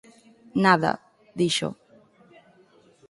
[0.63, 1.69] Nada —dixo—.